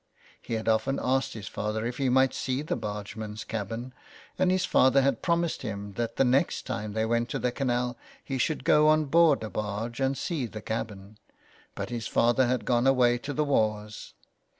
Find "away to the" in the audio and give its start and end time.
12.87-13.43